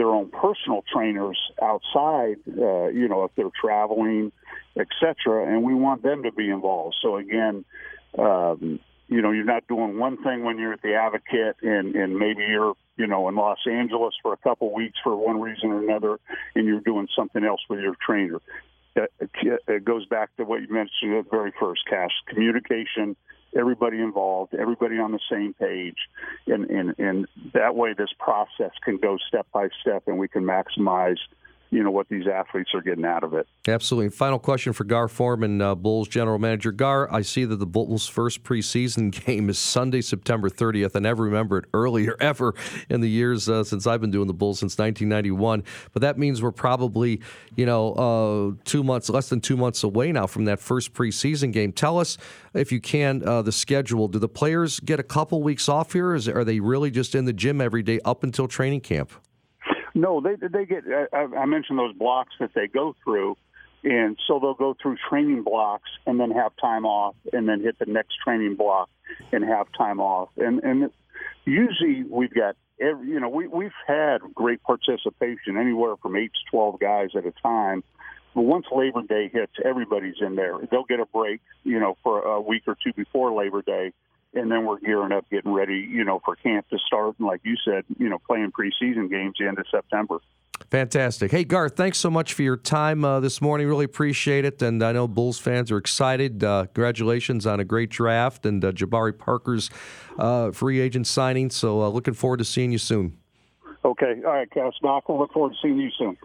their 0.00 0.08
own 0.08 0.30
personal 0.30 0.82
trainers 0.90 1.38
outside, 1.60 2.36
uh, 2.48 2.86
you 2.86 3.06
know, 3.06 3.24
if 3.24 3.32
they're 3.36 3.50
traveling, 3.60 4.32
etc. 4.74 5.46
And 5.46 5.62
we 5.62 5.74
want 5.74 6.02
them 6.02 6.22
to 6.22 6.32
be 6.32 6.48
involved. 6.48 6.96
So 7.02 7.18
again, 7.18 7.66
um, 8.18 8.80
you 9.08 9.20
know, 9.20 9.30
you're 9.30 9.44
not 9.44 9.68
doing 9.68 9.98
one 9.98 10.16
thing 10.22 10.42
when 10.42 10.58
you're 10.58 10.72
at 10.72 10.80
the 10.80 10.94
Advocate, 10.94 11.56
and 11.60 11.94
and 11.94 12.18
maybe 12.18 12.44
you're, 12.48 12.72
you 12.96 13.06
know, 13.06 13.28
in 13.28 13.34
Los 13.34 13.58
Angeles 13.70 14.14
for 14.22 14.32
a 14.32 14.38
couple 14.38 14.72
weeks 14.72 14.98
for 15.04 15.14
one 15.14 15.38
reason 15.38 15.70
or 15.70 15.82
another, 15.82 16.18
and 16.54 16.64
you're 16.64 16.80
doing 16.80 17.06
something 17.14 17.44
else 17.44 17.60
with 17.68 17.80
your 17.80 17.94
trainer. 18.00 18.40
It 18.96 19.84
goes 19.84 20.06
back 20.06 20.34
to 20.38 20.44
what 20.44 20.62
you 20.62 20.68
mentioned 20.70 21.14
at 21.14 21.24
the 21.24 21.30
very 21.30 21.52
first, 21.60 21.82
Cash. 21.90 22.12
Communication 22.26 23.16
everybody 23.56 24.00
involved, 24.00 24.54
everybody 24.54 24.98
on 24.98 25.12
the 25.12 25.20
same 25.30 25.54
page, 25.54 25.96
and, 26.46 26.70
and, 26.70 26.94
and 26.98 27.26
that 27.54 27.74
way 27.74 27.92
this 27.92 28.12
process 28.18 28.72
can 28.84 28.96
go 28.96 29.18
step 29.28 29.46
by 29.52 29.68
step 29.80 30.04
and 30.06 30.18
we 30.18 30.28
can 30.28 30.44
maximize 30.44 31.18
you 31.70 31.84
know 31.84 31.90
what 31.90 32.08
these 32.08 32.26
athletes 32.26 32.70
are 32.74 32.82
getting 32.82 33.04
out 33.04 33.22
of 33.22 33.32
it. 33.32 33.46
Absolutely. 33.68 34.10
Final 34.10 34.38
question 34.38 34.72
for 34.72 34.84
Gar 34.84 35.06
Forman, 35.06 35.62
uh, 35.62 35.74
Bulls 35.74 36.08
general 36.08 36.38
manager. 36.38 36.72
Gar, 36.72 37.12
I 37.12 37.22
see 37.22 37.44
that 37.44 37.56
the 37.56 37.66
Bulls' 37.66 38.08
first 38.08 38.42
preseason 38.42 39.12
game 39.26 39.48
is 39.48 39.58
Sunday, 39.58 40.00
September 40.00 40.50
30th. 40.50 40.96
I 40.96 40.98
never 40.98 41.22
remember 41.24 41.58
it 41.58 41.66
earlier 41.72 42.16
ever 42.20 42.54
in 42.88 43.00
the 43.00 43.08
years 43.08 43.48
uh, 43.48 43.62
since 43.62 43.86
I've 43.86 44.00
been 44.00 44.10
doing 44.10 44.26
the 44.26 44.34
Bulls 44.34 44.58
since 44.58 44.76
1991. 44.78 45.62
But 45.92 46.02
that 46.02 46.18
means 46.18 46.42
we're 46.42 46.50
probably, 46.50 47.20
you 47.54 47.66
know, 47.66 47.92
uh, 47.94 48.62
two 48.64 48.82
months, 48.82 49.08
less 49.08 49.28
than 49.28 49.40
two 49.40 49.56
months 49.56 49.84
away 49.84 50.10
now 50.10 50.26
from 50.26 50.46
that 50.46 50.58
first 50.58 50.92
preseason 50.92 51.52
game. 51.52 51.72
Tell 51.72 51.98
us, 52.00 52.18
if 52.52 52.72
you 52.72 52.80
can, 52.80 53.26
uh, 53.26 53.42
the 53.42 53.52
schedule. 53.52 54.08
Do 54.08 54.18
the 54.18 54.28
players 54.28 54.80
get 54.80 54.98
a 54.98 55.04
couple 55.04 55.40
weeks 55.42 55.68
off 55.68 55.92
here? 55.92 56.14
Is, 56.14 56.28
are 56.28 56.44
they 56.44 56.58
really 56.58 56.90
just 56.90 57.14
in 57.14 57.26
the 57.26 57.32
gym 57.32 57.60
every 57.60 57.82
day 57.82 58.00
up 58.04 58.24
until 58.24 58.48
training 58.48 58.80
camp? 58.80 59.12
No, 60.00 60.22
they 60.22 60.34
they 60.36 60.64
get. 60.64 60.84
I, 61.12 61.26
I 61.36 61.44
mentioned 61.44 61.78
those 61.78 61.94
blocks 61.94 62.32
that 62.40 62.52
they 62.54 62.68
go 62.68 62.96
through, 63.04 63.36
and 63.84 64.16
so 64.26 64.38
they'll 64.40 64.54
go 64.54 64.74
through 64.80 64.96
training 65.10 65.42
blocks 65.42 65.90
and 66.06 66.18
then 66.18 66.30
have 66.30 66.52
time 66.56 66.86
off, 66.86 67.16
and 67.34 67.46
then 67.46 67.60
hit 67.60 67.78
the 67.78 67.84
next 67.84 68.14
training 68.24 68.56
block 68.56 68.88
and 69.30 69.44
have 69.44 69.66
time 69.76 70.00
off. 70.00 70.30
And 70.38 70.64
and 70.64 70.90
usually 71.44 72.04
we've 72.08 72.32
got 72.32 72.56
every, 72.80 73.08
you 73.08 73.20
know 73.20 73.28
we 73.28 73.46
we've 73.46 73.78
had 73.86 74.20
great 74.34 74.62
participation, 74.62 75.58
anywhere 75.58 75.96
from 76.00 76.16
eight 76.16 76.32
to 76.32 76.50
twelve 76.50 76.80
guys 76.80 77.10
at 77.14 77.26
a 77.26 77.32
time. 77.42 77.84
But 78.34 78.42
once 78.42 78.66
Labor 78.74 79.02
Day 79.02 79.28
hits, 79.30 79.52
everybody's 79.62 80.20
in 80.20 80.34
there. 80.36 80.54
They'll 80.70 80.84
get 80.84 81.00
a 81.00 81.06
break, 81.06 81.42
you 81.64 81.78
know, 81.78 81.98
for 82.02 82.22
a 82.22 82.40
week 82.40 82.62
or 82.66 82.76
two 82.82 82.94
before 82.94 83.32
Labor 83.32 83.60
Day, 83.60 83.92
and 84.34 84.50
then 84.50 84.64
we're 84.64 84.78
gearing 84.78 85.12
up, 85.12 85.28
getting 85.30 85.52
ready, 85.52 85.86
you 85.90 86.04
know, 86.04 86.20
for 86.24 86.36
camp 86.36 86.68
to 86.70 86.78
start. 86.86 87.16
And 87.18 87.26
like 87.26 87.40
you 87.44 87.56
said, 87.64 87.84
you 87.98 88.08
know, 88.08 88.18
playing 88.18 88.52
preseason 88.52 89.10
games 89.10 89.36
the 89.38 89.46
end 89.46 89.58
of 89.58 89.66
September. 89.70 90.18
Fantastic. 90.70 91.30
Hey, 91.30 91.44
Garth, 91.44 91.74
thanks 91.74 91.98
so 91.98 92.10
much 92.10 92.34
for 92.34 92.42
your 92.42 92.56
time 92.56 93.04
uh, 93.04 93.18
this 93.18 93.40
morning. 93.40 93.66
Really 93.66 93.86
appreciate 93.86 94.44
it. 94.44 94.62
And 94.62 94.82
I 94.84 94.92
know 94.92 95.08
Bulls 95.08 95.38
fans 95.38 95.72
are 95.72 95.78
excited. 95.78 96.44
Uh, 96.44 96.66
congratulations 96.66 97.46
on 97.46 97.60
a 97.60 97.64
great 97.64 97.90
draft 97.90 98.46
and 98.46 98.64
uh, 98.64 98.70
Jabari 98.70 99.16
Parker's 99.16 99.70
uh, 100.18 100.52
free 100.52 100.80
agent 100.80 101.06
signing. 101.06 101.50
So 101.50 101.82
uh, 101.82 101.88
looking 101.88 102.14
forward 102.14 102.36
to 102.38 102.44
seeing 102.44 102.70
you 102.70 102.78
soon. 102.78 103.16
Okay. 103.84 104.20
All 104.24 104.32
right, 104.32 104.50
Cass. 104.50 104.74
Knock. 104.82 105.08
We'll 105.08 105.18
look 105.18 105.32
forward 105.32 105.54
to 105.54 105.58
seeing 105.60 105.78
you 105.78 105.90
soon. 105.98 106.16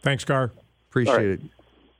Thanks, 0.00 0.24
Gar. 0.24 0.52
Appreciate 0.88 1.16
right. 1.16 1.26
it. 1.26 1.40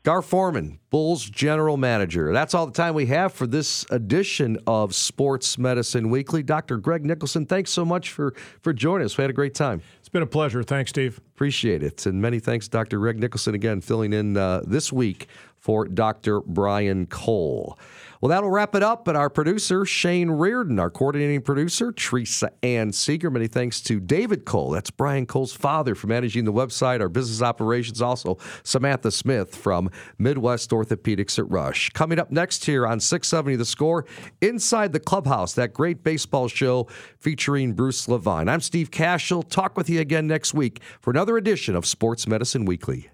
Gar 0.07 0.23
Forman, 0.23 0.79
Bulls 0.91 1.29
general 1.29 1.77
manager. 1.77 2.33
That's 2.33 2.55
all 2.55 2.67
the 2.67 2.73
time 2.73 2.95
we 2.95 3.07
have 3.07 3.33
for 3.33 3.45
this 3.45 3.85
edition 3.91 4.57
of 4.65 4.95
Sports 4.95 5.59
Medicine 5.59 6.11
Weekly. 6.11 6.45
Dr. 6.45 6.77
Greg 6.77 7.05
Nicholson, 7.05 7.45
thanks 7.45 7.73
so 7.73 7.85
much 7.85 8.13
for, 8.13 8.33
for 8.63 8.73
joining 8.73 9.05
us. 9.05 9.19
We 9.19 9.23
had 9.23 9.31
a 9.31 9.35
great 9.35 9.57
time. 9.57 9.83
It's 9.99 10.09
been 10.09 10.23
a 10.23 10.27
pleasure. 10.27 10.63
Thanks, 10.63 10.91
Steve. 10.91 11.19
Appreciate 11.35 11.83
it. 11.83 12.07
And 12.07 12.23
many 12.23 12.39
thanks, 12.39 12.69
Dr. 12.69 13.01
Greg 13.01 13.19
Nicholson, 13.19 13.57
again, 13.57 13.81
filling 13.81 14.13
in 14.13 14.37
uh, 14.37 14.63
this 14.65 14.93
week 14.93 15.27
for 15.67 15.85
Dr. 15.85 16.43
Brian 16.43 17.07
Cole. 17.07 17.77
Well, 18.21 18.29
that'll 18.29 18.51
wrap 18.51 18.77
it 18.77 18.85
up. 18.85 19.05
But 19.05 19.17
our 19.17 19.29
producer, 19.29 19.85
Shane 19.85 20.31
Reardon, 20.31 20.79
our 20.79 20.91
coordinating 20.91 21.43
producer, 21.43 21.91
Teresa 21.91 22.53
Ann 22.63 22.93
Seeger. 22.93 23.31
Many 23.31 23.49
thanks 23.49 23.81
to 23.81 23.99
David 23.99 24.45
Cole. 24.45 24.71
That's 24.71 24.93
Brian 24.93 25.27
Cole's 25.27 25.53
father 25.53 25.97
for 25.97 26.07
managing 26.07 26.45
the 26.45 26.53
website, 26.53 27.01
our 27.01 27.09
business 27.09 27.43
operations. 27.43 28.01
Also, 28.01 28.39
Samantha 28.63 29.11
Smith 29.11 29.57
from 29.57 29.91
Midwest 30.19 30.71
Orthopedics 30.71 31.37
at 31.37 31.51
Rush. 31.51 31.91
Coming 31.91 32.21
up 32.21 32.31
next 32.31 32.65
here 32.65 32.87
on 32.87 33.01
670 33.01 33.57
The 33.57 33.65
Score, 33.65 34.07
Inside 34.41 34.93
the 34.93 35.01
Clubhouse, 35.01 35.53
that 35.55 35.75
great 35.75 36.05
baseball 36.05 36.47
show 36.47 36.87
featuring 37.19 37.73
Bruce 37.73 38.07
Levine. 38.07 38.49
I'm 38.49 38.61
Steve 38.61 38.93
Kashul. 38.93 39.49
Talk 39.49 39.77
with 39.77 39.91
you 39.91 39.99
again 39.99 40.29
next 40.29 40.55
week 40.55 40.81
for 41.01 41.11
another 41.11 41.37
edition 41.37 41.75
of 41.75 41.85
Sports 41.85 42.29
Medicine 42.29 42.67
Weekly. 42.67 43.11